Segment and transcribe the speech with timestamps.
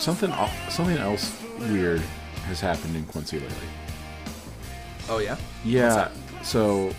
[0.00, 0.32] something
[0.68, 2.00] something else weird
[2.46, 3.56] has happened in Quincy lately.
[5.08, 5.36] Oh yeah.
[5.64, 6.10] Yeah.
[6.42, 6.92] So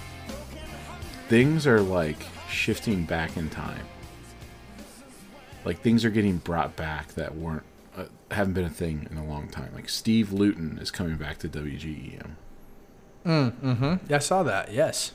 [1.27, 2.18] things are like
[2.50, 3.86] shifting back in time.
[5.65, 7.64] Like things are getting brought back that weren't
[7.97, 9.71] uh, haven't been a thing in a long time.
[9.74, 12.32] Like Steve Luton is coming back to WGEM,
[13.25, 13.96] Mm-hmm.
[14.10, 14.71] Yeah, I saw that.
[14.74, 15.11] Yes.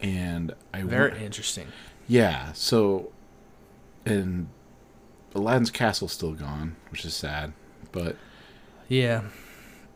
[0.00, 1.68] and I Very interesting.
[2.08, 2.52] yeah.
[2.52, 3.12] So
[4.04, 4.48] and
[5.34, 7.52] Aladdin's Castle's still gone, which is sad.
[7.92, 8.16] But
[8.88, 9.22] Yeah.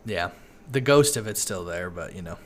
[0.05, 0.29] Yeah.
[0.71, 2.37] The ghost of it's still there, but you know.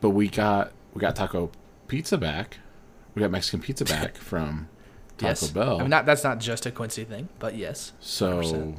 [0.00, 1.50] but we got we got taco
[1.88, 2.58] pizza back.
[3.14, 4.68] We got Mexican pizza back from
[5.16, 5.50] Taco yes.
[5.50, 5.76] Bell.
[5.78, 7.92] I mean, not that's not just a Quincy thing, but yes.
[7.98, 8.76] So, 100%.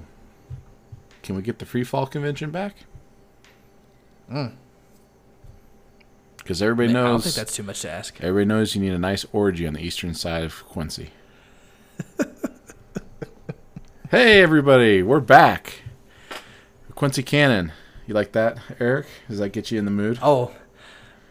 [1.23, 2.75] can we get the free fall convention back?
[4.31, 4.53] Mm.
[6.37, 7.23] Because everybody I don't knows.
[7.25, 8.15] think that's too much to ask.
[8.21, 11.09] everybody knows you need a nice orgy on the eastern side of Quincy.
[14.09, 15.81] hey, everybody, we're back.
[16.95, 17.71] Quincy Cannon,
[18.07, 19.07] you like that, Eric?
[19.27, 20.19] Does that get you in the mood?
[20.21, 20.51] Oh,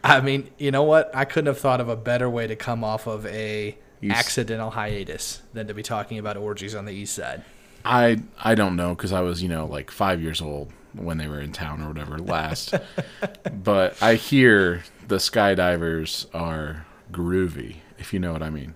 [0.03, 1.13] I mean, you know what?
[1.15, 4.71] I couldn't have thought of a better way to come off of a s- accidental
[4.71, 7.43] hiatus than to be talking about orgies on the east side.
[7.85, 11.27] I I don't know because I was you know like five years old when they
[11.27, 12.73] were in town or whatever last,
[13.63, 18.75] but I hear the skydivers are groovy if you know what I mean.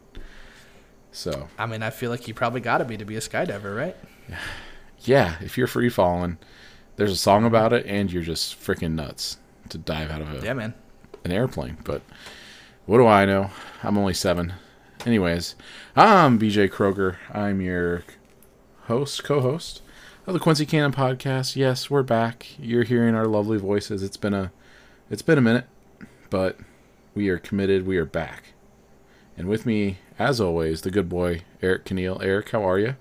[1.14, 3.76] So I mean, I feel like you probably got to be to be a skydiver,
[3.78, 3.96] right?
[5.00, 6.38] yeah, if you're free falling,
[6.98, 9.38] there's a song about it, and you're just freaking nuts
[9.70, 10.74] to dive out of a, Yeah, man.
[11.24, 11.78] an airplane.
[11.84, 12.02] But
[12.86, 13.52] what do I know?
[13.84, 14.54] I'm only seven.
[15.06, 15.56] Anyways,
[15.96, 17.18] I'm BJ Kroger.
[17.32, 18.04] I'm your
[18.86, 19.82] host, co-host
[20.26, 21.56] of the Quincy Cannon podcast.
[21.56, 22.48] Yes, we're back.
[22.58, 24.02] You're hearing our lovely voices.
[24.04, 24.52] It's been a
[25.10, 25.66] it's been a minute,
[26.30, 26.58] but
[27.14, 27.86] we are committed.
[27.86, 28.54] We are back.
[29.38, 32.24] And with me, as always, the good boy, Eric Keneal.
[32.24, 32.96] Eric, how are you?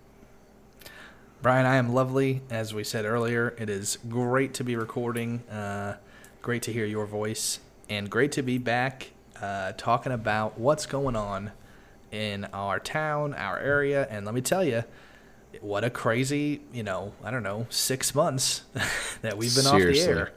[1.43, 2.41] Brian, I am lovely.
[2.50, 5.41] As we said earlier, it is great to be recording.
[5.50, 5.97] Uh,
[6.41, 9.10] great to hear your voice, and great to be back
[9.41, 11.53] uh, talking about what's going on
[12.10, 14.06] in our town, our area.
[14.09, 14.84] And let me tell you,
[15.60, 18.62] what a crazy, you know, I don't know, six months
[19.22, 20.03] that we've been Seriously.
[20.03, 20.32] off the air.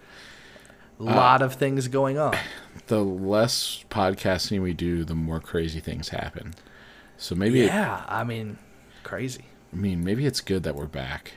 [0.99, 2.35] A lot of things going on.
[2.87, 6.53] The less podcasting we do, the more crazy things happen.
[7.17, 8.59] So maybe it, Yeah, I mean,
[9.01, 9.45] crazy.
[9.73, 11.33] I mean, maybe it's good that we're back.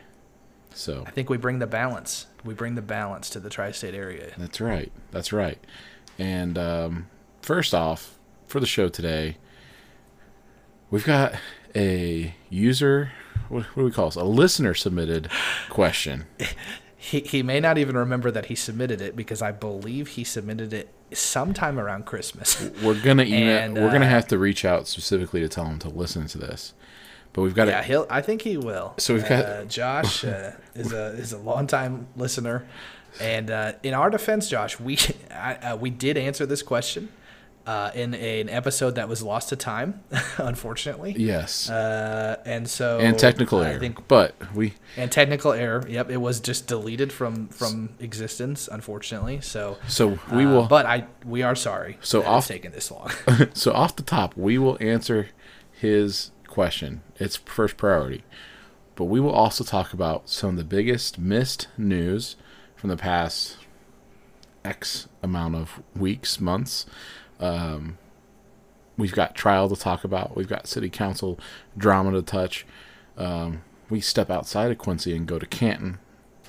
[0.75, 2.27] So I think we bring the balance.
[2.45, 4.33] We bring the balance to the tri-state area.
[4.37, 4.93] That's right.
[5.11, 5.59] That's right.
[6.19, 7.07] And um,
[7.41, 9.39] first off, for the show today,
[10.91, 11.35] we've got
[11.75, 13.13] a user.
[13.49, 14.17] What, what do we call this?
[14.17, 15.31] A listener submitted
[15.71, 16.27] question.
[17.01, 20.73] He, he may not even remember that he submitted it because I believe he submitted
[20.73, 22.71] it sometime around Christmas.
[22.83, 23.57] We're gonna email.
[23.57, 26.39] And, we're gonna uh, have to reach out specifically to tell him to listen to
[26.39, 26.75] this.
[27.33, 27.85] But we've got yeah, it.
[27.85, 28.07] he'll.
[28.11, 28.95] I think he will.
[28.99, 32.67] So we've got- uh, Josh uh, is a is a longtime listener,
[33.21, 34.99] and uh, in our defense, Josh, we
[35.31, 37.11] I, uh, we did answer this question
[37.69, 40.01] uh, in a, an episode that was lost to time,
[40.39, 41.15] unfortunately.
[41.19, 41.69] Yes.
[41.69, 43.79] Uh, and so and technical I error.
[43.79, 45.85] think but we and technical error.
[45.87, 49.43] Yep, it was just deleted from from existence, unfortunately.
[49.43, 50.67] So so we uh, will.
[50.67, 51.99] but I we are sorry.
[52.01, 53.11] So off- it's taken this long.
[53.53, 55.29] so off the top, we will answer
[55.71, 57.03] his question.
[57.17, 58.25] It's first priority.
[58.95, 62.37] But we will also talk about some of the biggest missed news
[62.77, 63.59] from the past
[64.65, 66.87] X amount of weeks, months.
[67.41, 67.99] Um,
[68.97, 70.37] we've got trial to talk about.
[70.37, 71.39] We've got city council
[71.77, 72.67] drama to touch.
[73.17, 75.99] Um, we step outside of Quincy and go to Canton,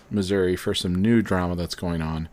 [0.10, 2.28] Missouri for some new drama that's going on.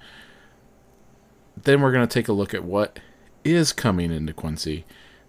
[1.62, 2.98] Then we're going to take a look at what
[3.44, 4.84] is coming into Quincy.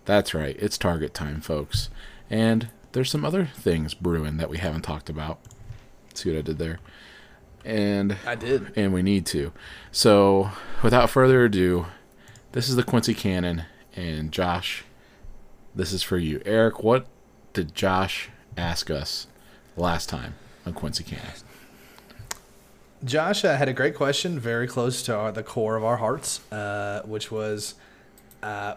[0.05, 1.89] That's right, it's target time, folks.
[2.29, 5.39] And there's some other things brewing that we haven't talked about.
[6.13, 6.79] See what I did there?
[7.63, 8.71] And I did.
[8.75, 9.51] and we need to.
[9.91, 10.51] So,
[10.81, 11.87] without further ado,
[12.57, 13.65] this is the Quincy Cannon
[13.95, 14.83] and Josh.
[15.75, 16.81] This is for you, Eric.
[16.81, 17.05] What
[17.53, 19.27] did Josh ask us
[19.75, 20.33] last time
[20.65, 21.33] on Quincy Cannon?
[23.05, 26.51] Josh uh, had a great question, very close to our, the core of our hearts,
[26.51, 27.75] uh, which was
[28.41, 28.73] uh,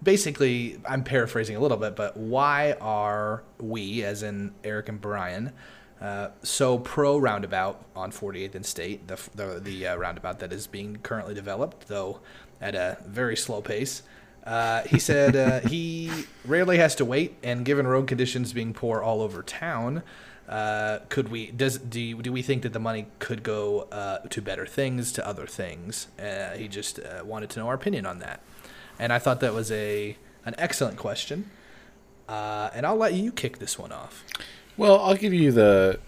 [0.00, 5.52] basically, I'm paraphrasing a little bit, but why are we, as in Eric and Brian,
[6.00, 10.68] uh, so pro roundabout on 48th and State, the, the, the uh, roundabout that is
[10.68, 12.20] being currently developed, though
[12.60, 14.02] at a very slow pace?
[14.48, 16.10] Uh, he said uh, he
[16.44, 20.02] rarely has to wait, and given road conditions being poor all over town,
[20.48, 24.40] uh, could we does do do we think that the money could go uh, to
[24.40, 26.08] better things, to other things?
[26.18, 28.40] Uh, he just uh, wanted to know our opinion on that,
[28.98, 30.16] and I thought that was a
[30.46, 31.50] an excellent question.
[32.30, 34.22] And I'll let you kick this one off.
[34.76, 35.98] Well, I'll give you the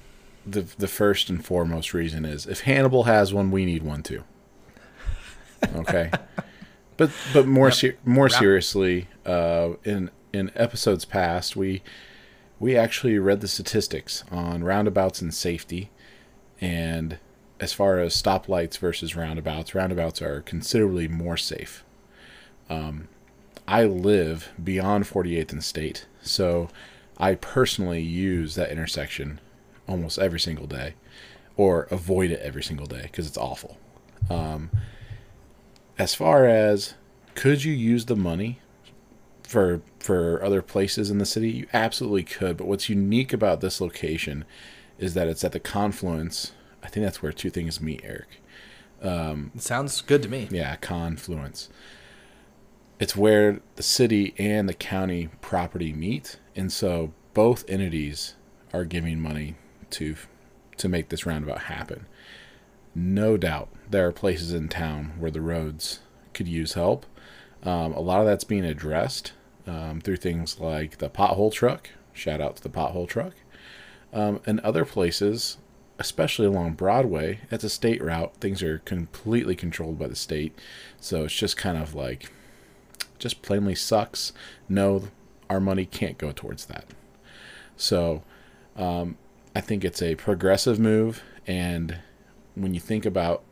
[0.46, 4.24] the the first and foremost reason is if Hannibal has one, we need one too.
[5.76, 6.10] Okay,
[6.96, 7.74] but but more Yep.
[7.74, 11.82] ser- more Round- seriously, uh, in in episodes past, we
[12.58, 15.90] we actually read the statistics on roundabouts and safety,
[16.60, 17.18] and
[17.58, 21.84] as far as stoplights versus roundabouts, roundabouts are considerably more safe.
[22.70, 23.08] Um,
[23.68, 26.68] I live beyond 48th and State, so
[27.18, 29.40] I personally use that intersection
[29.86, 30.94] almost every single day,
[31.56, 33.76] or avoid it every single day because it's awful.
[34.30, 34.70] Um,
[36.00, 36.94] as far as
[37.34, 38.58] could you use the money
[39.42, 42.56] for for other places in the city, you absolutely could.
[42.56, 44.46] But what's unique about this location
[44.98, 46.52] is that it's at the confluence.
[46.82, 48.40] I think that's where two things meet, Eric.
[49.02, 50.48] Um, it sounds good to me.
[50.50, 51.68] Yeah, confluence.
[52.98, 58.36] It's where the city and the county property meet, and so both entities
[58.72, 59.56] are giving money
[59.90, 60.16] to
[60.78, 62.06] to make this roundabout happen.
[62.94, 66.00] No doubt, there are places in town where the roads
[66.34, 67.06] could use help.
[67.62, 69.32] Um, a lot of that's being addressed
[69.66, 71.90] um, through things like the pothole truck.
[72.12, 73.34] Shout out to the pothole truck.
[74.12, 75.58] Um, and other places,
[75.98, 78.34] especially along Broadway, it's a state route.
[78.36, 80.58] Things are completely controlled by the state.
[81.00, 82.32] So it's just kind of like,
[83.18, 84.32] just plainly sucks.
[84.68, 85.04] No,
[85.48, 86.86] our money can't go towards that.
[87.76, 88.22] So
[88.76, 89.16] um,
[89.54, 91.22] I think it's a progressive move.
[91.46, 91.98] And
[92.62, 93.42] when you think about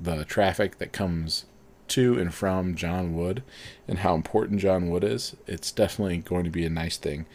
[0.00, 1.46] the traffic that comes
[1.88, 3.42] to and from John Wood
[3.86, 7.26] and how important John Wood is, it's definitely going to be a nice thing,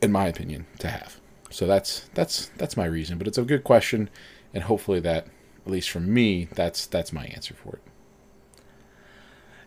[0.00, 1.20] in my opinion, to have.
[1.50, 3.18] So that's that's that's my reason.
[3.18, 4.10] But it's a good question,
[4.54, 5.26] and hopefully that,
[5.66, 7.82] at least for me, that's that's my answer for it.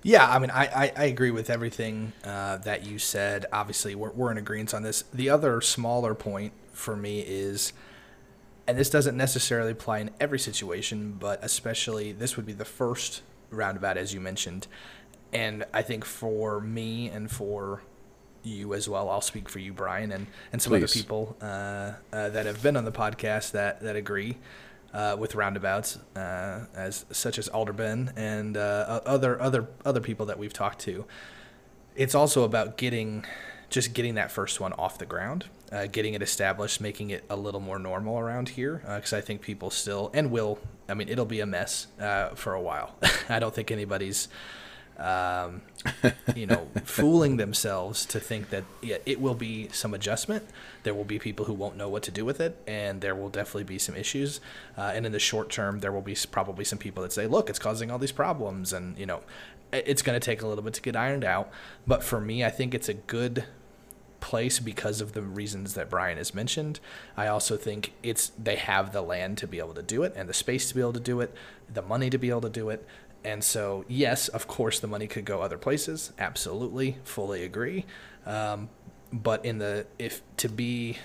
[0.02, 3.48] Yeah, I mean, I, I, I agree with everything uh, that you said.
[3.52, 5.04] Obviously, we're, we're in agreement on this.
[5.12, 7.74] The other smaller point for me is,
[8.68, 13.22] and this doesn't necessarily apply in every situation, but especially this would be the first
[13.52, 14.68] roundabout, as you mentioned.
[15.32, 17.82] And I think for me and for
[18.44, 21.02] you as well, I'll speak for you, Brian, and, and some other Please.
[21.02, 24.38] people uh, uh, that have been on the podcast that, that agree
[24.94, 30.40] uh, with roundabouts, uh, as such as Alderben and uh, other other other people that
[30.40, 31.06] we've talked to.
[31.96, 33.26] It's also about getting
[33.70, 37.36] just getting that first one off the ground, uh, getting it established, making it a
[37.36, 38.82] little more normal around here.
[38.86, 40.60] Because I think people still and will.
[40.88, 42.96] I mean, it'll be a mess uh, for a while.
[43.30, 44.28] I don't think anybody's
[44.98, 45.62] um,
[46.36, 50.46] you know, fooling themselves to think that yeah, it will be some adjustment.
[50.84, 53.30] There will be people who won't know what to do with it, and there will
[53.30, 54.40] definitely be some issues.
[54.78, 57.50] Uh, and in the short term, there will be probably some people that say, "Look,
[57.50, 59.22] it's causing all these problems," and you know,
[59.86, 61.52] it's going to take a little bit to get ironed out.
[61.86, 63.46] But for me, I think it's a good
[64.20, 66.80] place because of the reasons that Brian has mentioned.
[67.16, 70.28] I also think it's they have the land to be able to do it and
[70.28, 71.34] the space to be able to do it,
[71.72, 72.88] the money to be able to do it.
[73.24, 76.12] And so, yes, of course, the money could go other places.
[76.18, 77.86] Absolutely, fully agree.
[78.26, 78.70] Um,
[79.14, 80.98] but in the if to be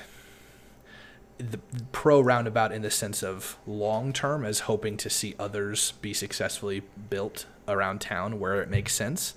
[1.41, 1.59] the
[1.93, 6.83] pro roundabout in the sense of long term as hoping to see others be successfully
[7.09, 9.35] built around town where it makes sense.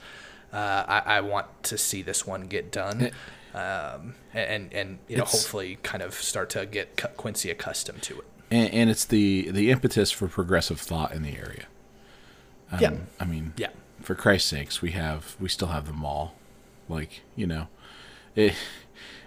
[0.52, 3.10] Uh, I, I want to see this one get done,
[3.56, 8.20] um, and and you know It's- hopefully kind of start to get Quincy accustomed to
[8.20, 8.26] it.
[8.52, 11.66] And, and it's the the impetus for progressive thought in the area.
[12.72, 12.94] Um, Yeah.
[13.20, 13.70] I mean, Yeah,
[14.02, 16.36] for Christ's sakes, we have we still have the mall.
[16.88, 17.68] Like you know,
[18.36, 18.54] it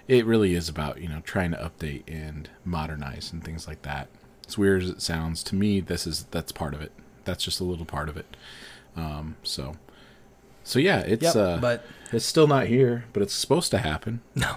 [0.08, 4.08] it really is about you know trying to update and modernize and things like that.
[4.46, 6.92] As weird as it sounds to me, this is that's part of it.
[7.25, 8.36] That's just a little part of it.
[8.96, 9.76] Um, so
[10.64, 14.20] so yeah, it's Yep, uh, but it's still not here, but it's supposed to happen.
[14.34, 14.56] No.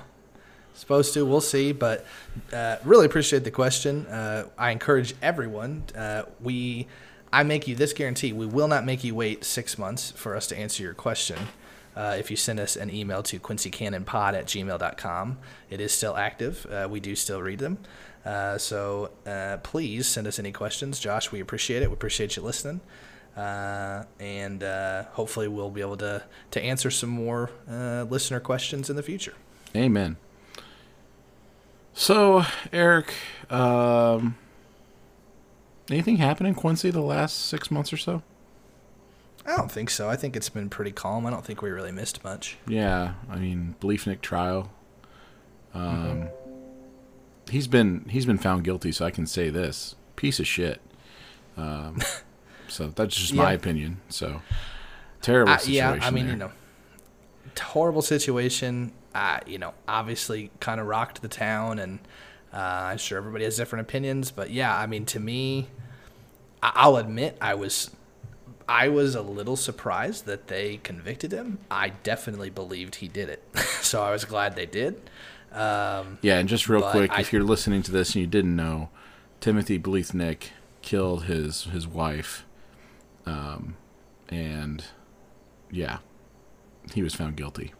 [0.76, 1.74] Supposed to, we'll see.
[1.74, 2.06] But
[2.54, 4.08] uh, really appreciate the question.
[4.08, 5.84] Uh, I encourage everyone.
[5.94, 6.88] Uh, we,
[7.34, 10.48] I make you this guarantee: we will not make you wait six months for us
[10.48, 11.38] to answer your question.
[11.96, 15.38] Uh, if you send us an email to quincycannonpod at gmail.com,
[15.70, 16.66] it is still active.
[16.72, 17.78] Uh, we do still read them.
[18.26, 21.00] Uh, so uh, please send us any questions.
[21.00, 21.90] Josh, we appreciate it.
[21.90, 22.82] We appreciate you listening.
[23.36, 28.96] Uh, and uh, hopefully we'll be able to, to answer some more listener questions in
[28.96, 29.34] the future.
[29.76, 30.18] Amen.
[31.94, 33.14] So, Eric,
[33.50, 34.38] um,
[35.90, 38.24] anything happened in Quincy the last six months or so?
[39.50, 40.08] I don't think so.
[40.10, 41.26] I think it's been pretty calm.
[41.26, 42.58] I don't think we really missed much.
[42.68, 44.72] Yeah, I mean, Bliefnick trial.
[45.74, 46.30] Um,
[47.50, 50.80] he's been he's been found guilty, so I can say this: piece of shit.
[51.58, 52.00] Um,
[52.68, 54.02] so that's just my opinion.
[54.10, 54.42] So
[55.22, 56.00] terrible I, situation.
[56.00, 56.34] yeah, I mean, there.
[56.34, 56.52] you know,
[57.60, 58.92] horrible situation.
[59.16, 62.00] Uh, you know, obviously kind of rocked the town, and
[62.54, 62.58] Uh,
[62.92, 65.68] I'm sure everybody has different opinions, but yeah, I mean, to me,
[66.64, 67.92] I- I'll admit I was,
[68.70, 71.58] I was a little surprised that they convicted him.
[71.72, 73.44] I definitely believed he did it,
[73.82, 75.02] so I was glad they did.
[75.52, 78.56] Um, Yeah, and just real quick, I- if you're listening to this and you didn't
[78.56, 78.90] know,
[79.42, 80.50] Timothy Bliefnick
[80.84, 82.46] killed his his wife,
[83.26, 83.76] um,
[84.30, 84.86] and
[85.72, 85.98] yeah,
[86.94, 87.74] he was found guilty.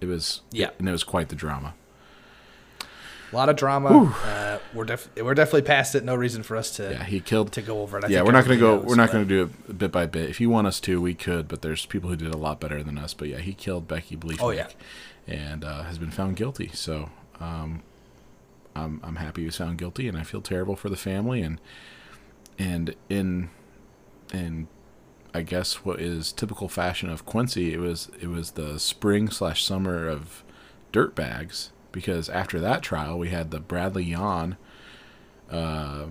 [0.00, 0.70] It was Yeah.
[0.78, 1.74] and it was quite the drama.
[3.32, 4.14] A lot of drama.
[4.24, 6.04] Uh, we're def- we're definitely past it.
[6.04, 7.52] No reason for us to Yeah, he killed.
[7.52, 8.04] to go over it.
[8.04, 8.68] I yeah, we're not going to go.
[8.74, 10.30] everybody We're not gonna do it bit by bit.
[10.30, 12.82] If you want us to, we could, but there's people who did a lot better
[12.82, 13.14] than us.
[13.14, 14.42] But yeah, he killed Becky Bliefnick.
[14.42, 14.68] Oh, yeah.
[15.26, 16.70] and uh, has been found guilty.
[16.72, 17.82] So um,
[18.74, 21.42] I'm I'm happy he was found guilty, and I feel terrible for the family.
[21.42, 21.60] And
[22.58, 23.50] and in
[24.32, 24.68] in
[25.34, 29.64] I guess what is typical fashion of Quincy, it was it was the spring slash
[29.64, 30.44] summer of
[30.92, 34.58] dirt bags because after that trial we had the Bradley Yon
[35.50, 36.04] uh,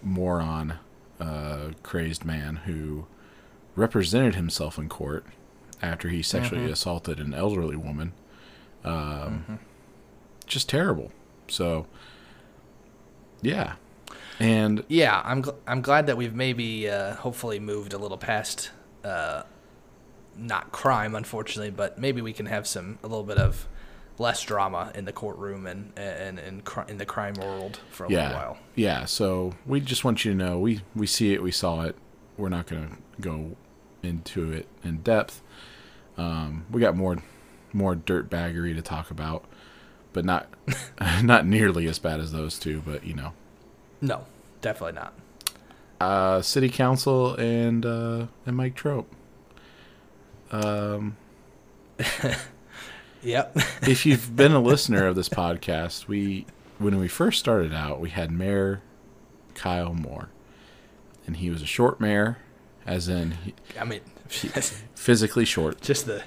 [0.00, 0.74] moron
[1.18, 3.06] uh, crazed man who
[3.74, 5.26] represented himself in court
[5.82, 8.12] after he sexually assaulted an elderly woman.
[8.84, 9.58] Um,
[10.46, 11.10] Just terrible.
[11.48, 11.86] So,
[13.40, 13.74] yeah.
[14.38, 18.70] And Yeah, I'm gl- I'm glad that we've maybe uh, hopefully moved a little past
[19.02, 19.42] uh,
[20.36, 23.66] not crime, unfortunately, but maybe we can have some a little bit of
[24.18, 28.22] less drama in the courtroom and and, and in the crime world for a yeah,
[28.28, 28.58] little while.
[28.74, 29.04] yeah.
[29.06, 31.96] So we just want you to know we we see it, we saw it.
[32.36, 33.56] We're not going to go
[34.02, 35.42] into it in depth.
[36.16, 37.18] Um, we got more
[37.72, 39.44] more dirt baggery to talk about,
[40.12, 40.48] but not
[41.22, 42.82] not nearly as bad as those two.
[42.84, 43.32] But you know,
[44.00, 44.26] No,
[44.60, 45.14] definitely not.
[46.00, 49.06] uh, city council and uh, and Mike Troup.
[50.50, 51.16] Um,
[53.22, 53.56] Yep.
[53.82, 56.46] if you've been a listener of this podcast, we
[56.78, 58.82] when we first started out, we had Mayor
[59.54, 60.30] Kyle Moore,
[61.26, 62.38] and he was a short mayor,
[62.86, 65.80] as in he, I mean, physically short.
[65.80, 66.22] just the.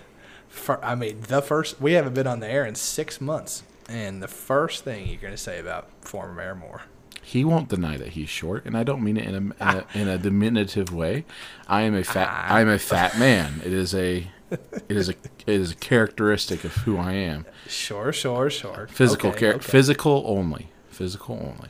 [0.47, 4.23] Fir- I mean, the first we haven't been on the air in six months, and
[4.23, 6.83] the first thing you're gonna say about former Mayor Moore.
[7.21, 9.85] He won't deny that he's short, and I don't mean it in a, in a,
[9.95, 11.25] in a diminutive way.
[11.67, 12.29] I am a fat.
[12.51, 13.61] I am a fat man.
[13.65, 14.27] It is a.
[14.87, 15.13] It is a.
[15.47, 17.45] It is a characteristic of who I am.
[17.67, 18.87] Sure, sure, sure.
[18.91, 19.59] Physical Okay, char- okay.
[19.63, 20.69] Physical only.
[20.89, 21.69] Physical only.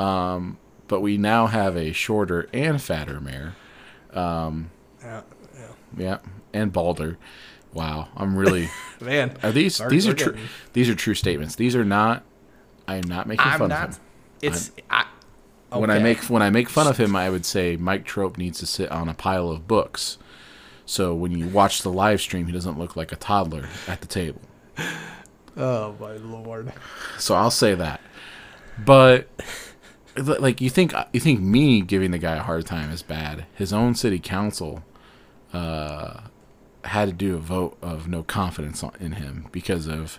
[0.00, 3.54] Um, but we now have a shorter and fatter mayor.
[4.14, 5.22] Yeah,
[5.96, 6.18] Yeah,
[6.52, 7.18] and balder.
[7.72, 8.68] Wow, I'm really.
[9.00, 9.36] man.
[9.42, 10.36] Are these these are true?
[10.72, 11.54] These are true statements.
[11.56, 12.24] These are not.
[12.88, 13.88] I am not making I'm fun not.
[13.90, 14.00] of him.
[14.42, 15.06] It's I,
[15.70, 16.02] When I okay.
[16.02, 18.90] make when I make fun of him, I would say Mike Troup needs to sit
[18.90, 20.18] on a pile of books.
[20.92, 24.06] So when you watch the live stream, he doesn't look like a toddler at the
[24.06, 24.42] table.
[25.56, 26.70] Oh my lord.
[27.18, 28.02] So I'll say that.
[28.84, 29.26] But
[30.18, 33.46] like you think you think me giving the guy a hard time is bad.
[33.54, 34.84] His own city council
[35.54, 36.24] uh,
[36.84, 40.18] had to do a vote of no confidence in him because of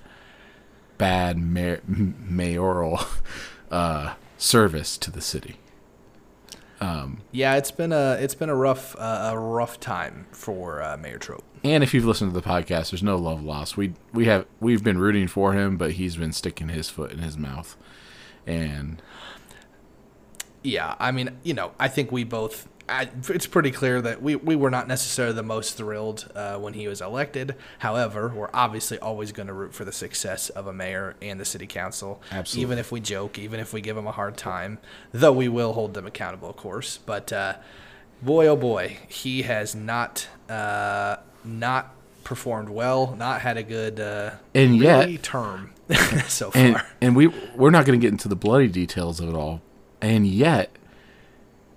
[0.98, 3.00] bad mayor, mayoral
[3.70, 5.58] uh, service to the city.
[7.32, 11.18] Yeah, it's been a it's been a rough uh, a rough time for uh, Mayor
[11.18, 11.44] Troup.
[11.64, 13.78] And if you've listened to the podcast, there's no love lost.
[13.78, 17.20] We we have we've been rooting for him, but he's been sticking his foot in
[17.20, 17.78] his mouth.
[18.46, 19.02] And
[20.62, 22.68] Yeah, I mean, you know, I think we both.
[22.90, 26.74] I, it's pretty clear that we, we were not necessarily the most thrilled uh, when
[26.74, 27.56] he was elected.
[27.80, 31.46] However, we're obviously always going to root for the success of a mayor and the
[31.46, 32.22] city council.
[32.32, 32.62] Absolutely.
[32.64, 34.80] Even if we joke, even if we give them a hard time,
[35.14, 36.98] though we will hold them accountable, of course.
[37.06, 37.56] But uh,
[38.22, 41.94] boy, oh boy, he has not uh, not
[42.26, 45.72] performed well, not had a good uh, And really yet- term
[46.28, 46.62] so far.
[46.62, 49.62] and and we we're not going to get into the bloody details of it all.
[50.02, 50.70] And yet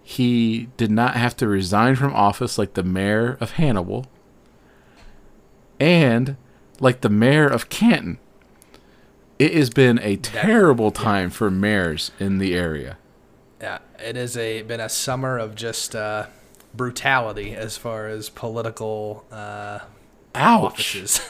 [0.08, 4.06] he did not have to resign from office like the mayor of Hannibal
[5.80, 6.36] and
[6.78, 8.18] like the mayor of Canton.
[9.38, 12.98] It has been a terrible time for mayors in the area.
[13.60, 16.26] Yeah, it has a been a summer of just uh,
[16.72, 19.80] brutality as far as political uh,
[20.36, 20.62] Ouch.
[20.96, 21.20] offices.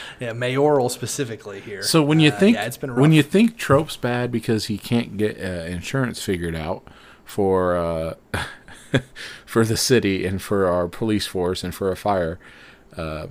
[0.20, 1.84] yeah, mayoral specifically here.
[1.84, 4.76] So when you Uh, think yeah, it's been when you think Troup's bad because he
[4.76, 6.82] can't get uh, insurance figured out
[7.24, 8.14] for uh,
[9.46, 12.38] for the city and for our police force and for a fire,
[12.96, 13.28] uh,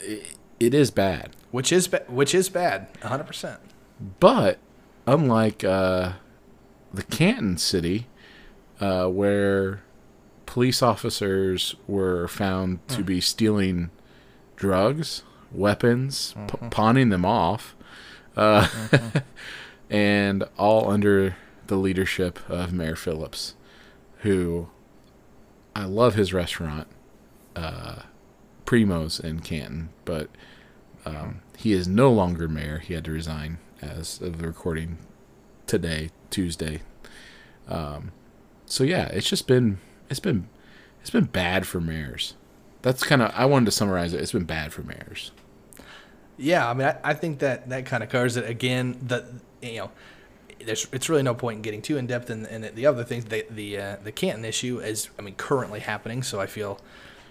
[0.00, 1.30] it, it is bad.
[1.50, 3.24] which is ba- which is bad, 100.
[3.24, 3.60] percent
[4.20, 4.58] But
[5.06, 6.12] unlike uh,
[6.92, 8.06] the Canton city,
[8.80, 9.80] uh, where
[10.46, 13.90] police officers were found to be stealing
[14.56, 17.76] drugs, weapons, p- pawning them off,
[18.36, 18.66] uh,
[19.90, 21.36] and all under
[21.68, 23.54] the leadership of Mayor Phillips,
[24.18, 24.68] who
[25.76, 26.88] I love his restaurant,
[27.54, 28.02] uh,
[28.66, 30.28] Primo's in Canton, but
[31.06, 32.78] um, he is no longer mayor.
[32.78, 34.98] He had to resign as of the recording
[35.66, 36.82] today, Tuesday.
[37.68, 38.12] Um,
[38.66, 39.78] so yeah, it's just been
[40.10, 40.48] it's been
[41.00, 42.34] it's been bad for mayors.
[42.82, 44.20] That's kind of I wanted to summarize it.
[44.20, 45.30] It's been bad for mayors.
[46.36, 48.48] Yeah, I mean, I, I think that that kind of covers it.
[48.48, 49.24] Again, the
[49.62, 49.90] you know,
[50.64, 53.26] there's it's really no point in getting too in depth in, in the other things.
[53.26, 56.22] The the uh, the Canton issue is, I mean, currently happening.
[56.22, 56.78] So I feel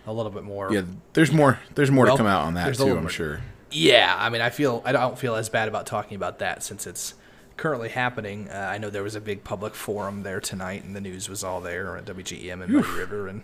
[0.06, 0.72] a little bit more.
[0.74, 1.60] Yeah, there's more.
[1.76, 2.96] There's more Well, to come out on that too.
[2.96, 3.10] I'm more.
[3.10, 3.42] sure.
[3.72, 6.88] Yeah, I mean, I feel I don't feel as bad about talking about that since
[6.88, 7.14] it's
[7.58, 8.48] currently happening.
[8.50, 11.44] Uh, I know there was a big public forum there tonight, and the news was
[11.44, 13.42] all there at WGEM and Muddy River, and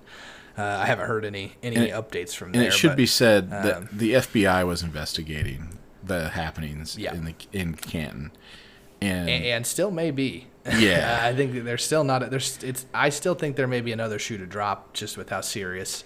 [0.57, 2.67] uh, I haven't heard any any And updates from And there.
[2.69, 7.13] it should but- be said um, that the FBI was investigating the happenings Yeah.
[7.15, 8.31] in the in Canton,
[9.03, 10.47] and, and, and still may be.
[10.77, 11.19] Yeah.
[11.23, 12.23] I think there's still not.
[12.23, 12.85] A, there's it's.
[12.93, 16.03] I still think there may be another shoe to drop, just with how serious.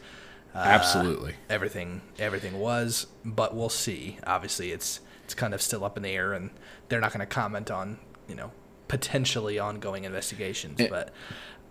[0.55, 1.35] Uh, absolutely.
[1.49, 4.17] everything everything was, but we'll see.
[4.25, 6.49] Obviously, it's it's kind of still up in the air, and
[6.89, 8.51] they're not going to comment on you know
[8.87, 10.79] potentially ongoing investigations.
[10.79, 11.13] It- but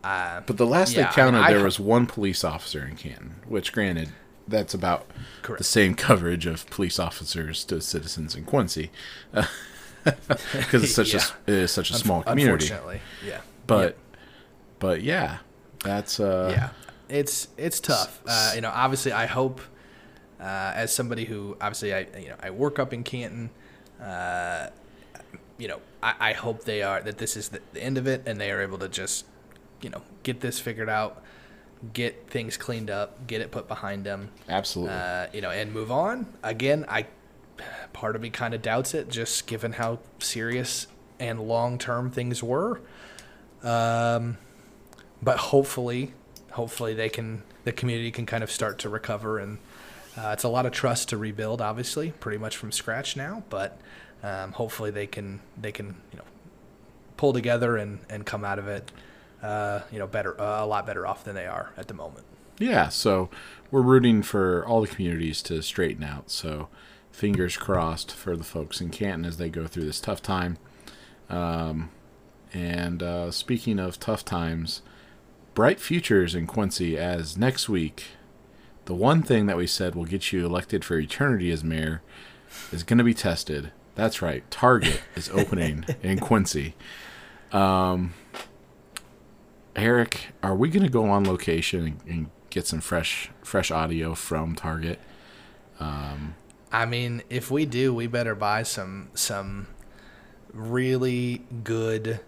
[0.04, 2.94] uh, But the last Yeah, I they counted, I there was one police officer in
[2.96, 4.10] Canton, which, granted,
[4.46, 5.06] that's about
[5.42, 5.58] Correct.
[5.58, 8.92] the same coverage of police officers to citizens in Quincy,
[10.52, 11.20] because it's such Yeah.
[11.46, 12.64] a it is such a small community.
[12.66, 13.96] unfortunately, yeah, But
[14.78, 15.38] but yeah,
[15.82, 16.68] that's uh yeah,
[17.08, 18.20] it's it's tough.
[18.26, 19.60] Uh, you know, obviously, I hope
[20.40, 23.50] uh, as somebody who obviously I you know I work up in Canton.
[24.02, 24.68] Uh,
[25.58, 28.22] you know, I, I hope they are that this is the, the end of it,
[28.26, 29.24] and they are able to just
[29.80, 31.22] you know get this figured out,
[31.94, 34.30] get things cleaned up, get it put behind them.
[34.48, 34.94] absolutely.
[34.94, 36.26] uh, you know, and move on.
[36.42, 37.06] Again, I
[37.92, 40.86] part of me kind of doubts it, just given how serious
[41.18, 42.80] and long term things were.
[43.62, 44.38] Um,
[45.22, 46.12] but hopefully,
[46.52, 49.58] hopefully they can, the community can kind of start to recover, and
[50.16, 53.42] uh, it's a lot of trust to rebuild, obviously, pretty much from scratch now.
[53.48, 53.80] But
[54.22, 56.24] um, hopefully they can, they can, you know,
[57.16, 58.92] pull together and and come out of it,
[59.42, 62.24] uh, you know, better, uh, a lot better off than they are at the moment.
[62.58, 63.30] yeah, so
[63.70, 66.30] we're rooting for all the communities to straighten out.
[66.30, 66.68] So
[67.16, 70.58] fingers crossed for the folks in Canton as they go through this tough time.
[71.30, 71.88] Um,
[72.52, 74.82] and uh, speaking of tough times,
[75.54, 78.04] bright futures in Quincy as next week,
[78.84, 82.02] the one thing that we said will get you elected for eternity as mayor
[82.70, 83.72] is going to be tested.
[83.94, 84.48] That's right.
[84.50, 86.74] Target is opening in Quincy.
[87.50, 88.12] Um,
[89.74, 94.14] Eric, are we going to go on location and, and get some fresh fresh audio
[94.14, 95.00] from Target?
[96.76, 99.66] I mean, if we do, we better buy some some
[100.52, 102.20] really good.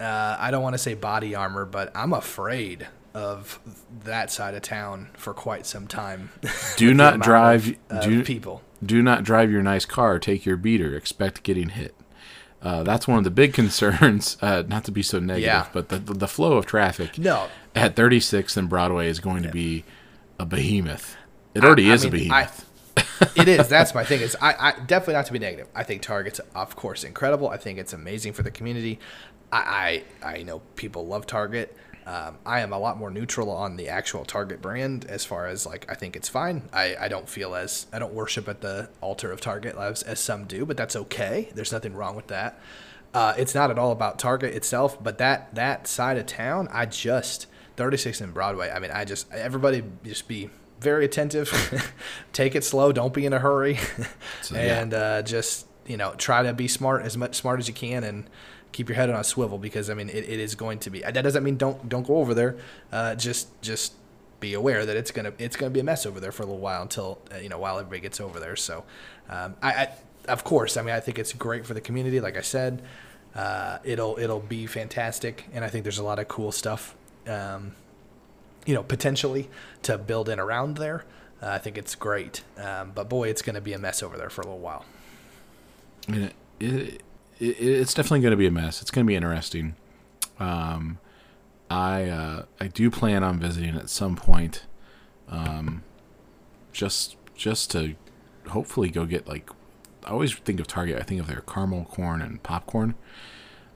[0.00, 3.60] Uh, I don't want to say body armor, but I'm afraid of
[4.04, 6.30] that side of town for quite some time.
[6.76, 7.68] Do not drive.
[7.68, 8.62] of, uh, do people.
[8.84, 10.18] do not drive your nice car.
[10.18, 10.96] Take your beater.
[10.96, 11.94] Expect getting hit.
[12.62, 14.36] Uh, that's one of the big concerns.
[14.40, 15.66] Uh, not to be so negative, Yeah.
[15.72, 19.84] but the the flow of traffic No, at 36th and Broadway is going to be
[20.38, 21.16] a behemoth.
[21.54, 22.68] It already I is a mean, behemoth.
[23.36, 23.68] It is.
[23.68, 24.20] That's my thing.
[24.20, 25.68] Is I, I definitely not to be negative.
[25.74, 27.48] I think Target's of course incredible.
[27.48, 28.98] I think it's amazing for the community.
[29.50, 31.76] I I, I know people love Target.
[32.04, 35.66] Um, I am a lot more neutral on the actual Target brand as far as
[35.66, 36.68] like I think it's fine.
[36.72, 40.18] I, I don't feel as I don't worship at the altar of Target as, as
[40.18, 41.48] some do, but that's okay.
[41.54, 42.58] There's nothing wrong with that.
[43.14, 46.86] Uh, it's not at all about Target itself, but that that side of town, I
[46.86, 48.70] just 36 and Broadway.
[48.70, 50.50] I mean, I just everybody just be
[50.82, 51.50] very attentive.
[52.32, 52.92] Take it slow.
[52.92, 53.78] Don't be in a hurry,
[54.42, 54.80] So, yeah.
[54.80, 58.04] and uh, just you know try to be smart as much smart as you can
[58.04, 58.28] and
[58.72, 61.00] keep your head on a swivel because I mean it, it is going to be.
[61.00, 62.56] That doesn't mean don't don't go over there.
[62.90, 63.94] Uh, just just
[64.40, 66.60] be aware that it's gonna it's gonna be a mess over there for a little
[66.60, 68.56] while until uh, you know while everybody gets over there.
[68.56, 68.84] So
[69.28, 69.88] um, I, I
[70.28, 72.20] of course I mean I think it's great for the community.
[72.20, 72.82] Like I said,
[73.34, 76.94] uh, it'll it'll be fantastic, and I think there's a lot of cool stuff.
[77.26, 77.74] Um,
[78.66, 79.48] you know, potentially
[79.82, 81.04] to build in around there.
[81.42, 84.16] Uh, I think it's great, um, but boy, it's going to be a mess over
[84.16, 84.84] there for a little while.
[86.08, 87.02] It, it,
[87.40, 88.80] it, it's definitely going to be a mess.
[88.80, 89.74] It's going to be interesting.
[90.38, 90.98] Um,
[91.70, 94.66] I uh, I do plan on visiting at some point,
[95.28, 95.82] um,
[96.72, 97.94] just just to
[98.48, 99.50] hopefully go get like.
[100.04, 100.98] I always think of Target.
[100.98, 102.94] I think of their caramel corn and popcorn.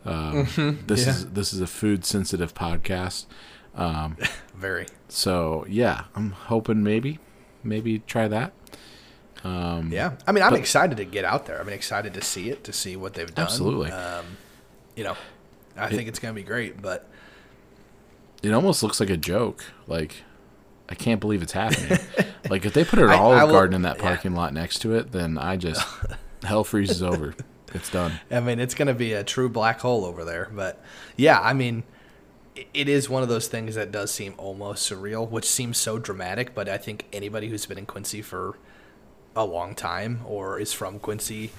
[0.05, 0.47] Um,
[0.87, 1.11] This yeah.
[1.13, 3.27] is this is a food sensitive podcast,
[4.57, 4.87] Very.
[5.09, 7.19] so yeah, I'm hoping maybe
[7.63, 8.53] maybe try that.
[9.45, 11.61] Um, Yeah, I mean, I'm But- excited to get out there.
[11.61, 13.45] I'm excited to see it, to see what they've done.
[13.45, 13.91] Absolutely.
[13.91, 14.25] Um,
[14.97, 15.17] you know,
[15.77, 16.81] I think it's going to be great.
[16.81, 17.09] But
[18.43, 19.65] It almost looks like a joke.
[19.87, 20.23] Like,
[20.89, 21.99] I can't believe it's happening.
[22.51, 24.03] like, if they put an I- Olive I will- Garden in that yeah.
[24.03, 25.87] parking lot next to it, then I just
[26.43, 27.35] hell freezes over.
[27.75, 28.13] It's done.
[28.31, 30.51] I mean, it's going to be a true black hole over there.
[30.53, 30.83] But
[31.17, 31.83] yeah, I mean,
[32.73, 36.55] it is one of those things that does seem almost surreal, which seems so dramatic.
[36.55, 38.57] But I think anybody who's been in Quincy for
[39.35, 41.53] a long time or is from Quincy,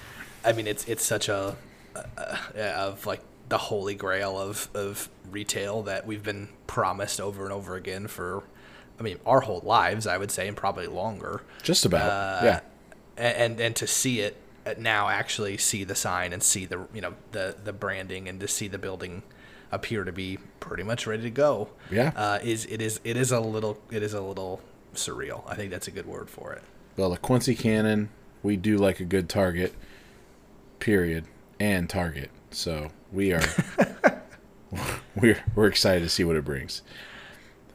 [0.44, 1.56] I mean, it's it's such a,
[1.94, 7.52] a of like the holy grail of of retail that we've been promised over and
[7.52, 8.42] over again for,
[8.98, 11.42] I mean, our whole lives, I would say, and probably longer.
[11.62, 12.10] Just about.
[12.10, 12.60] Uh, yeah.
[13.16, 16.86] and and, and to see it uh, now actually see the sign and see the
[16.92, 19.22] you know the the branding and to see the building
[19.70, 22.12] appear to be pretty much ready to go Yeah.
[22.16, 24.60] uh, is it is it is a little it is a little
[24.94, 26.62] surreal i think that's a good word for it
[26.96, 28.08] Well, the Quincy Cannon,
[28.42, 29.74] we do like a good target,
[30.80, 31.24] period,
[31.60, 32.30] and target.
[32.50, 33.42] So we are
[35.16, 36.82] we're we're excited to see what it brings.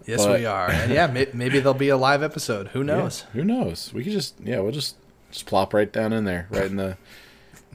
[0.06, 3.24] yes But- we are and yeah may, maybe there'll be a live episode who knows
[3.34, 3.92] Yeah, who knows?
[3.94, 4.96] We could just yeah, we'll just
[5.32, 6.98] just plop right down in there, right in the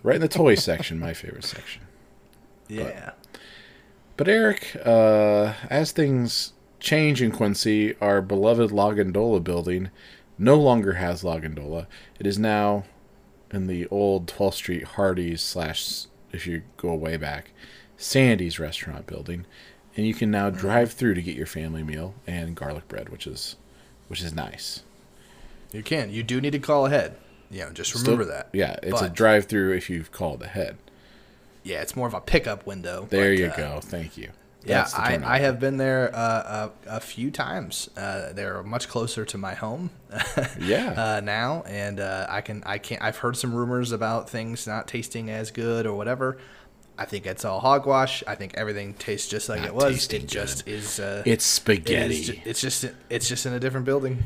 [0.02, 1.82] right in the toy section, my favorite section.
[2.68, 3.12] yeah
[4.18, 9.90] But Eric, uh, as things change in Quincy, our beloved La Gondola building
[10.36, 11.86] no longer has La Gondola.
[12.18, 12.82] It is now
[13.52, 17.52] in the old 12th Street Hardee's slash, if you go way back,
[17.96, 19.46] Sandy's restaurant building,
[19.96, 23.26] and you can now drive through to get your family meal and garlic bread, which
[23.26, 23.54] is
[24.08, 24.82] which is nice.
[25.70, 27.14] you can you do need to call ahead
[27.50, 30.76] you know just Still- remember that Yeah, it's a drive through if you've called ahead.
[31.68, 33.80] Yeah it's more of a pickup window There but, you uh, go.
[33.80, 34.30] Thank you.
[34.64, 35.36] Yeah, That's the I.
[35.36, 37.88] I have been there uh, a, a few times.
[37.96, 39.90] Uh, they're much closer to my home.
[40.60, 41.16] Yeah.
[41.16, 43.00] uh, now, and uh, I can I can't.
[43.00, 46.38] I've heard some rumors about things not tasting as good or whatever.
[46.98, 48.24] I think it's all hogwash.
[48.26, 50.12] I think everything tastes just like Not it was.
[50.12, 50.98] It just is.
[50.98, 52.22] Uh, It's spaghetti.
[52.24, 54.24] ju- it's just it's just in a different building.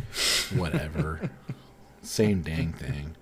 [0.57, 1.31] Whatever.
[2.03, 3.15] Same dang thing.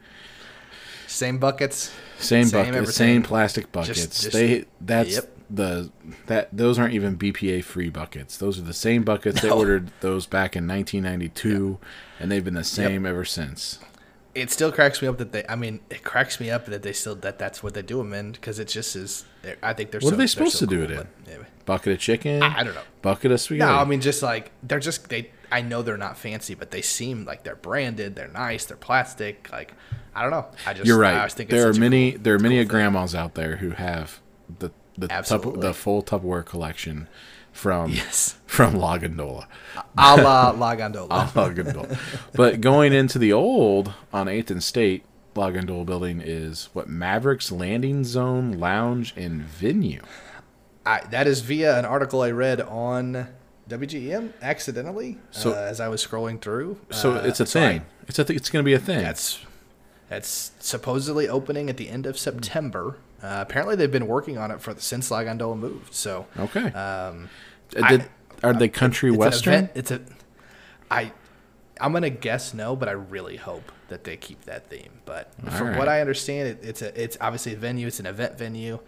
[1.08, 1.90] Same buckets.
[2.20, 2.92] Same, Same bucket, everything.
[2.92, 4.22] same plastic buckets.
[4.22, 5.36] just- they that's yep.
[5.48, 5.90] the
[6.26, 8.36] that those aren't even BPA free buckets.
[8.36, 11.78] Those are the same buckets they ordered those back in 1992,
[12.18, 13.78] and they've been the same ever since.
[14.32, 15.44] It still cracks me up that they.
[15.48, 18.12] I mean, it cracks me up that they still that that's what they do them
[18.12, 19.24] in because it just is.
[19.62, 20.00] I think they're.
[20.00, 21.32] What so, are they supposed so to do cool, it in?
[21.32, 21.46] anyway.
[21.64, 22.42] Bucket of chicken.
[22.42, 22.82] I- I don't know.
[23.02, 23.68] Bucket of spaghetti.
[23.72, 25.30] No, I mean just like they're just they.
[25.52, 28.14] I know they're not fancy, but they seem like they're branded.
[28.16, 28.64] They're nice.
[28.66, 29.48] They're plastic.
[29.52, 29.74] Like
[30.14, 30.46] I don't know.
[30.66, 31.16] I just you're I right.
[31.18, 33.70] always think it's there are many cool- there are many cool grandmas out there who
[33.70, 34.20] have
[34.58, 37.08] the the tup, the full Tupperware collection
[37.52, 38.38] from Yes.
[38.46, 39.48] from La Gondola.
[39.98, 41.98] a la La Gondola.
[42.34, 47.50] But going into the old on 8th and State, La Gondola building is what Mavericks
[47.50, 50.02] Landing Zone Lounge and Venue.
[50.86, 53.28] I, that is via an article I read on
[53.70, 56.78] WGEM accidentally So- uh, as I was scrolling through.
[56.90, 57.82] So Uh, it's a I- thing.
[58.08, 59.02] it's a th- it's going to be a thing.
[59.02, 59.38] That's
[60.08, 62.96] that's supposedly opening at the end of September.
[63.22, 65.94] Uh, apparently, they've been working on it for since La Gondola moved.
[65.94, 66.72] So okay.
[66.72, 67.28] um,
[67.80, 68.04] Uh, Did,
[68.42, 69.52] are they country it's western?
[69.54, 70.00] event- it's a
[70.90, 71.12] I
[71.80, 74.90] I'm gonna guess no, but I really hope that they keep that theme.
[75.06, 75.78] But from right.
[75.78, 77.86] what I understand, it, it's a it's obviously a venue.
[77.86, 78.80] It's an event venue.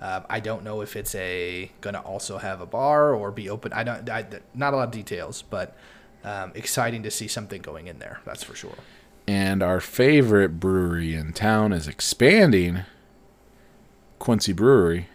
[0.00, 3.72] Uh, I don't know if it's a gonna also have a bar or be open.
[3.72, 4.08] I don't.
[4.08, 5.76] I, not a lot of details, but
[6.24, 8.20] um, exciting to see something going in there.
[8.24, 8.76] That's for sure.
[9.28, 12.84] And our favorite brewery in town is expanding.
[14.18, 15.08] Quincy Brewery.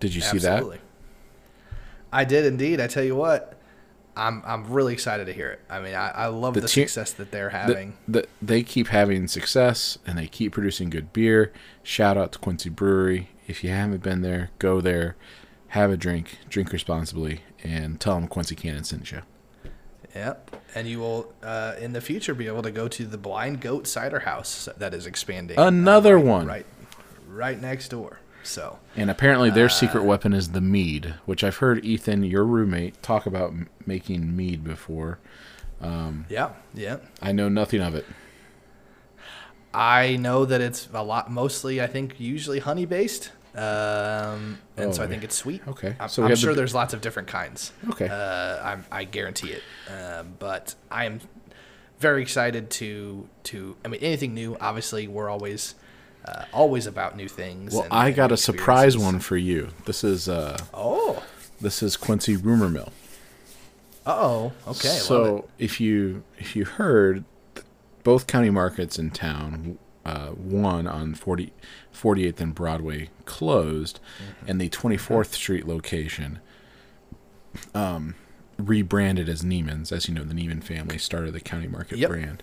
[0.00, 0.52] Did you see that?
[0.52, 0.80] Absolutely.
[2.12, 2.80] I did indeed.
[2.80, 3.58] I tell you what,
[4.16, 5.60] I'm I'm really excited to hear it.
[5.68, 7.96] I mean, I, I love The the, te- success that they're having.
[8.06, 11.52] The, the, they keep having success and they keep producing good beer.
[11.82, 13.28] Shout out to Quincy Brewery.
[13.46, 15.16] If you haven't been there, go there,
[15.68, 19.22] have a drink, drink responsibly, and tell them Quincy Cannon sent you.
[20.14, 20.56] Yep.
[20.74, 23.86] And you will, uh, in the future, be able to go to the Blind Goat
[23.86, 25.58] Cider House that is expanding.
[25.58, 26.46] Another uh, right, one.
[26.46, 26.66] Right,
[27.28, 28.18] right next door.
[28.42, 32.44] So, And apparently, their secret Uh, weapon is the mead, which I've heard Ethan, your
[32.44, 35.18] roommate, talk about m- making mead before.
[35.80, 36.98] Um, yeah, yeah.
[37.20, 38.06] I know nothing of it.
[39.76, 43.30] I know that it's a lot, mostly, I think, usually honey based.
[43.54, 45.62] Um, and so I Oh, think it's sweet.
[45.68, 45.96] okay.
[46.00, 47.72] I'm, So I'm have the- sure there's lots of different kinds.
[47.90, 48.08] Okay.
[48.08, 49.62] Uh, I'm, I guarantee it.
[49.90, 51.20] Um, but I am
[52.00, 53.76] very excited to to.
[53.84, 54.56] I mean, anything new.
[54.60, 55.74] Obviously, we're always
[56.26, 57.72] uh, always about new things.
[57.72, 59.68] Well, and- I got a surprise one for you.
[59.86, 61.22] This is uh, Oh.
[61.60, 62.92] this is Quincy Rumor Mill.
[64.06, 64.52] Oh.
[64.68, 64.88] Okay.
[64.88, 67.24] so if you if you heard
[68.06, 71.52] both county markets in town, uh, one on 40,
[71.92, 73.98] 48th and Broadway, closed,
[74.46, 76.38] and the 24th Street location
[77.74, 78.14] um,
[78.58, 79.90] rebranded as Niemann's.
[79.90, 82.08] As you know, the Neiman family started the county market Yep.
[82.10, 82.42] brand.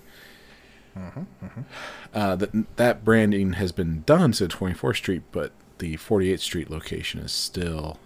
[2.13, 7.21] Uh, that that branding has been done to 24th Street, but the 48th Street location
[7.21, 7.97] is still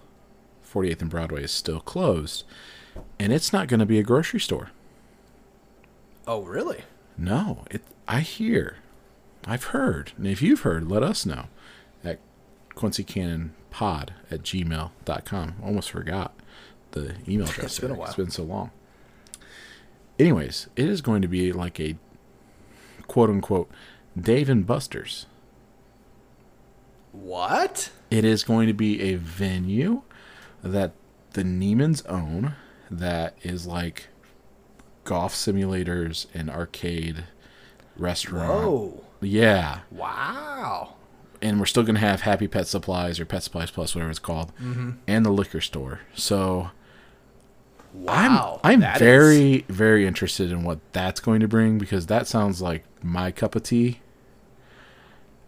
[0.71, 2.43] 48th and Broadway is still closed,
[3.19, 4.69] and it's not going to be a grocery store.
[6.27, 6.83] Oh, really?
[7.17, 7.81] No, it.
[8.07, 8.77] I hear,
[9.45, 11.45] I've heard, and if you've heard, let us know
[12.03, 12.19] at
[12.75, 15.55] Quincy Cannon Pod at gmail.com.
[15.63, 16.33] Almost forgot
[16.91, 17.65] the email address.
[17.65, 18.07] It's been a while.
[18.07, 18.71] It's been so long.
[20.19, 21.95] Anyways, it is going to be like a
[23.07, 23.69] quote unquote
[24.19, 25.25] Dave and Buster's.
[27.11, 27.91] What?
[28.09, 30.03] It is going to be a venue
[30.63, 30.93] that
[31.33, 32.55] the Niemann's own
[32.89, 34.07] that is like
[35.07, 37.23] golf simulators and arcade
[37.97, 38.49] restaurant.
[38.63, 39.03] Whoa.
[39.21, 39.79] Yeah.
[39.89, 40.95] Wow.
[41.41, 44.19] And we're still going to have Happy Pet Supplies or Pet Supplies Plus, whatever it's
[44.19, 44.91] called, Mm-hmm.
[45.07, 46.01] and the liquor store.
[46.15, 46.71] So
[47.93, 48.59] Wow.
[48.63, 52.27] I'm, I'm that is- very, very interested in what that's going to bring because that
[52.27, 54.01] sounds like my cup of tea.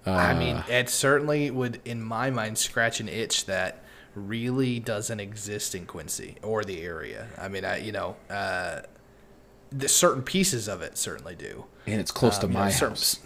[0.05, 3.83] I Uh, mean, it certainly would, in my mind, scratch an itch that
[4.15, 7.27] really doesn't exist in Quincy or the area.
[7.37, 8.81] I mean, I you know, uh,
[9.71, 11.65] the certain pieces of it certainly do.
[11.85, 13.19] And it's close to Um, know, my certain- house.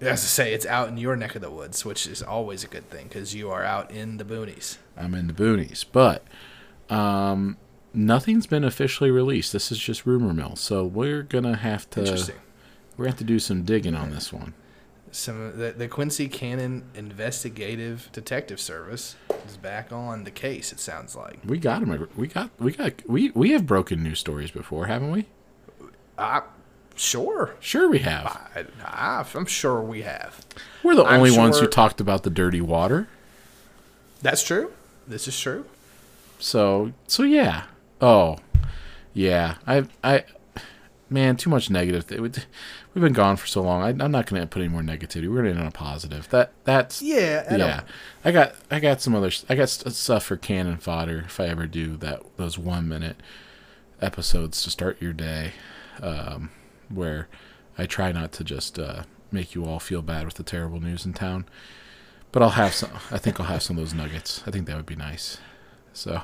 [0.00, 2.66] As I say, it's out in your neck of the woods, which is always a
[2.66, 4.76] good thing because you are out in the boonies.
[4.96, 6.24] I'm in the boonies, but
[6.90, 7.56] um,
[7.94, 9.52] nothing's been officially released.
[9.52, 12.34] This is just rumor mill, so we're gonna have to Interesting.
[12.96, 14.52] we're gonna have to do some digging on this one.
[15.10, 19.14] Some the, the Quincy Cannon Investigative Detective Service
[19.48, 20.72] is back on the case.
[20.72, 21.38] It sounds like.
[21.46, 22.08] We got them.
[22.16, 25.26] We got we got we we have broken news stories before, haven't we?
[26.16, 26.42] Uh,
[26.96, 27.54] sure.
[27.60, 28.26] Sure, we have.
[28.54, 30.44] I, I, I'm sure we have.
[30.82, 33.08] We're the I'm only ones who talked about the dirty water.
[34.22, 34.72] That's true.
[35.06, 35.66] This is true.
[36.38, 37.64] So so yeah.
[38.00, 38.38] Oh,
[39.12, 39.56] yeah.
[39.66, 40.24] I I
[41.10, 42.08] man, too much negative.
[42.10, 43.82] We've been gone for so long.
[43.82, 45.28] I, I'm not going to put any more negativity.
[45.28, 46.28] We're going to end on a positive.
[46.30, 47.44] That that's Yeah.
[47.50, 47.80] I yeah.
[48.24, 51.46] I got I got some other I got st- stuff for cannon fodder if I
[51.46, 53.16] ever do that those one minute
[54.00, 55.52] episodes to start your day,
[56.02, 56.50] um,
[56.88, 57.28] where
[57.78, 61.04] I try not to just uh, make you all feel bad with the terrible news
[61.06, 61.44] in town.
[62.32, 62.90] But I'll have some.
[63.10, 64.42] I think I'll have some of those nuggets.
[64.46, 65.38] I think that would be nice.
[65.92, 66.22] So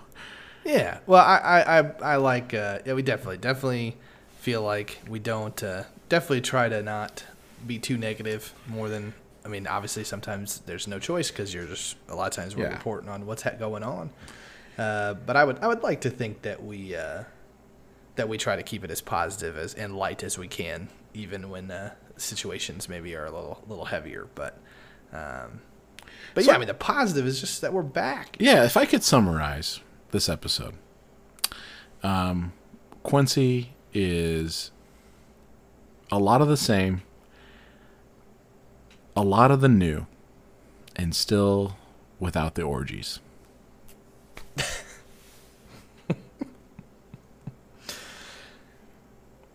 [0.64, 0.98] Yeah.
[1.06, 2.52] Well, I I I, I like.
[2.52, 3.96] Uh, yeah, we definitely definitely
[4.40, 7.24] feel like we don't uh, definitely try to not
[7.66, 9.14] be too negative more than.
[9.44, 12.64] I mean, obviously, sometimes there's no choice because you're just a lot of times we're
[12.64, 12.72] Yeah.
[12.74, 14.11] reporting on what's going on.
[14.76, 17.22] Uh, but I would I would like to think that we uh,
[18.16, 21.48] that we try to keep it as positive as and light as we can, even
[21.50, 24.28] when uh, situations maybe are a little little heavier.
[24.34, 24.58] But
[25.12, 25.60] um,
[26.34, 28.36] but So- yeah, I mean, the positive is just that we're back.
[28.38, 30.74] yeah, if I could summarize this episode,
[32.02, 32.52] um,
[33.02, 34.70] Quincy is
[36.12, 37.02] a lot of the same,
[39.16, 40.06] a lot of the new,
[40.96, 41.76] and still
[42.18, 43.20] without the orgies.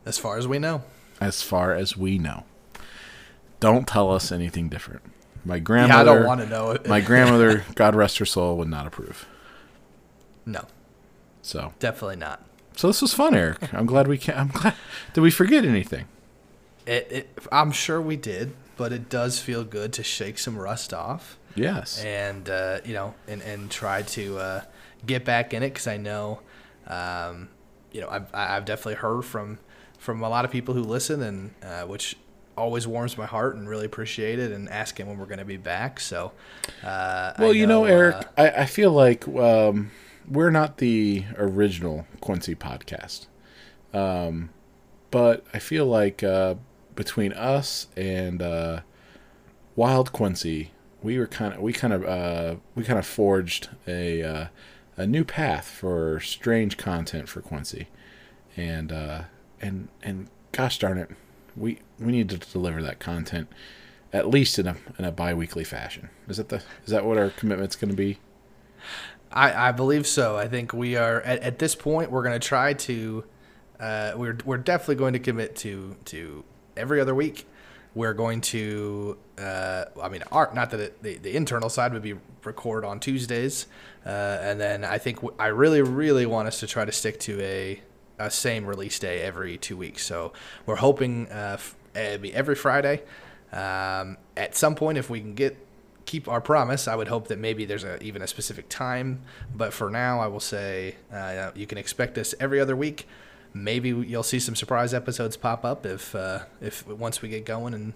[0.06, 0.84] As far as we know.
[1.20, 2.44] as far as we know.
[3.60, 5.02] Don't tell us anything different.
[5.44, 6.88] My Yeah, I don't want to know it.
[6.88, 9.26] my grandmother, God rest her soul, would not approve.
[10.46, 10.66] no,
[11.42, 12.44] So, definitely not.
[12.76, 13.74] so this was fun, Eric.
[13.74, 14.38] I'm glad we can.
[14.38, 14.74] I'm glad.
[15.14, 16.06] Did we forget anything?
[16.86, 20.94] It, it, I'm sure we did, but it does feel good to shake some rust
[20.94, 22.04] off Yes.
[22.04, 24.62] and uh, you know and, and try to uh,
[25.06, 26.42] get back in it because I know,
[26.88, 27.50] um,
[27.92, 29.58] you know, I've I've definitely heard from
[30.00, 32.16] from a lot of people who listen and uh, which
[32.58, 35.58] always warms my heart and really appreciate it and asking when we're going to be
[35.58, 36.00] back.
[36.00, 36.32] So,
[36.84, 39.92] uh, Well, you know, uh, Eric, I, I feel like um,
[40.30, 43.28] we're not the original Quincy podcast,
[43.94, 44.50] um,
[45.12, 46.56] but I feel like uh,
[46.96, 48.82] between us and uh,
[49.76, 54.24] Wild Quincy, we were kind of we kind of uh, we kind of forged a
[54.24, 54.48] uh,
[54.98, 57.88] a new path for strange content for Quincy,
[58.58, 59.22] and uh,
[59.66, 61.10] and and gosh darn it,
[61.56, 63.50] we we need to deliver that content
[64.14, 66.10] at least in a in a biweekly fashion.
[66.28, 68.20] Is that the is that what our commitment's going to be?
[69.32, 70.38] I, I believe so.
[70.38, 72.10] I think we are at, at this point.
[72.12, 73.26] We're going to try to.
[73.80, 76.46] Uh, we're we're definitely going to commit to to
[76.78, 77.46] every other week.
[77.94, 79.18] We're going to.
[79.38, 83.00] Uh, I mean, our not that it, the the internal side would be record on
[83.00, 83.68] Tuesdays,
[84.06, 87.20] uh, and then I think w- I really really want us to try to stick
[87.22, 87.82] to a
[88.20, 90.06] a same release day every two weeks.
[90.06, 90.34] So
[90.66, 91.58] we're hoping uh,
[91.96, 93.04] every Friday.
[93.52, 95.58] Um, at some point, if we can get
[96.06, 99.22] keep our promise, I would hope that maybe there's a, even a specific time.
[99.54, 103.08] But for now, I will say uh, you can expect us every other week.
[103.54, 107.74] Maybe you'll see some surprise episodes pop up if uh, if once we get going
[107.74, 107.94] and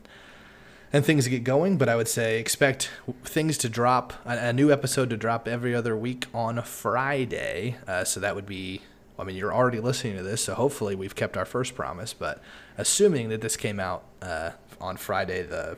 [0.92, 1.78] and things get going.
[1.78, 2.90] But I would say expect
[3.24, 7.78] things to drop a, a new episode to drop every other week on Friday.
[7.88, 8.82] Uh, so that would be.
[9.20, 12.14] I mean, you're already listening to this, so hopefully we've kept our first promise.
[12.14, 12.42] But
[12.78, 15.78] assuming that this came out uh, on Friday the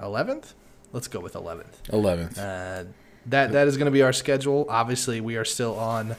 [0.00, 0.54] 11th,
[0.92, 1.82] let's go with 11th.
[1.88, 2.38] 11th.
[2.38, 2.84] Uh,
[3.26, 4.66] that that is going to be our schedule.
[4.68, 6.16] Obviously, we are still on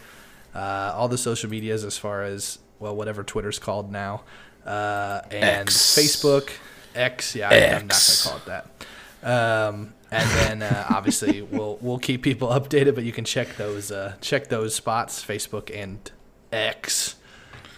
[0.56, 4.24] uh, all the social medias as far as well, whatever Twitter's called now,
[4.66, 5.76] uh, and X.
[5.98, 6.50] Facebook,
[6.96, 7.36] X.
[7.36, 8.83] Yeah, I, I'm not going to call it that.
[9.24, 13.92] Um, and then uh, obviously we'll we'll keep people updated, but you can check those
[13.92, 16.12] uh, check those spots, Facebook and
[16.52, 17.16] X,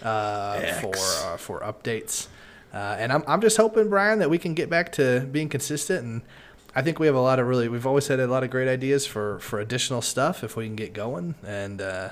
[0.02, 0.80] uh, X.
[0.80, 2.28] for uh, for updates.
[2.74, 6.04] Uh, and I'm I'm just hoping, Brian, that we can get back to being consistent
[6.04, 6.22] and.
[6.78, 7.70] I think we have a lot of really.
[7.70, 10.76] We've always had a lot of great ideas for for additional stuff if we can
[10.76, 12.10] get going, and uh,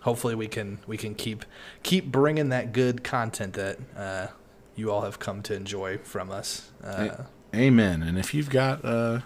[0.00, 1.46] hopefully we can we can keep
[1.82, 4.26] keep bringing that good content that uh,
[4.76, 6.70] you all have come to enjoy from us.
[6.82, 8.02] Uh, Amen.
[8.02, 9.20] And if you've got uh,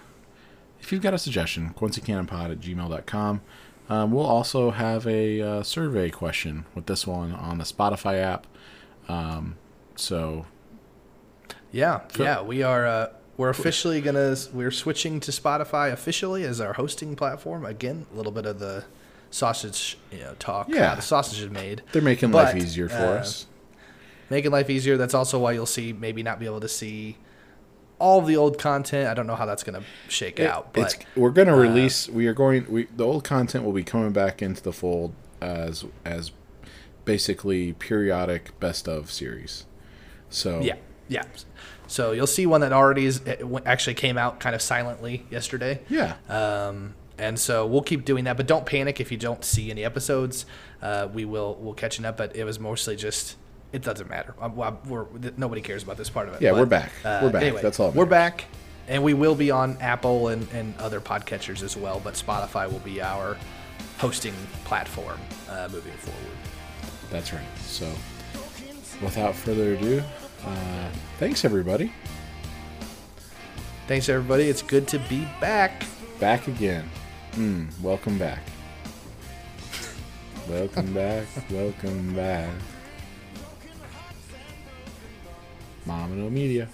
[0.80, 3.40] if you've got a suggestion, QuincyCannonPod at gmail.com.
[3.90, 8.46] Um, we'll also have a uh, survey question with this one on the Spotify app.
[9.08, 9.56] Um,
[9.96, 10.44] so
[11.72, 12.86] yeah, yeah, we are.
[12.86, 14.36] Uh, we're officially gonna.
[14.52, 17.64] We're switching to Spotify officially as our hosting platform.
[17.64, 18.84] Again, a little bit of the
[19.30, 20.68] sausage, you know, talk.
[20.68, 20.94] Yeah.
[20.94, 21.82] the sausage is made.
[21.92, 23.46] they're making But, life easier for uh, us.
[24.30, 24.96] making life easier.
[24.96, 27.16] That's also why you'll see maybe not be able to see
[27.98, 29.08] all the old content.
[29.08, 32.08] I don't know how that's gonna shake out, it's but we're going to uh, release.
[32.08, 32.66] We are going.
[32.70, 36.32] We the old content will be coming back into the fold as as
[37.04, 39.66] basically periodic best of series.
[40.30, 40.76] So yeah,
[41.08, 41.24] yeah.
[41.86, 43.22] So you'll see one that already is
[43.64, 45.80] actually came out kind of silently yesterday.
[45.88, 46.16] yeah.
[46.28, 49.84] Um, and so we'll keep doing that, but don't panic if you don't see any
[49.84, 50.46] episodes.
[50.80, 53.36] Uh, we will we'll catching up, but it was mostly just
[53.72, 54.34] it doesn't matter.
[54.38, 56.42] Well, we're, th- nobody cares about this part of it.
[56.42, 56.92] Yeah, but, we're back.
[57.04, 57.42] We're back.
[57.42, 58.44] anyway, That's all We're back,
[58.86, 62.00] and we will be on Apple and, and other podcatchers as well.
[62.02, 63.36] But Spotify will be our
[63.98, 66.36] hosting platform uh, moving forward.
[67.10, 67.42] That's right.
[67.60, 67.90] So,
[69.02, 70.02] without further ado,
[70.44, 71.92] uh, thanks everybody.
[73.86, 74.44] Thanks everybody.
[74.44, 75.84] It's good to be back.
[76.20, 76.88] Back again.
[77.32, 78.40] Mm, welcome back.
[80.48, 81.26] welcome back.
[81.50, 82.50] Welcome back.
[85.88, 86.68] Mamma Media.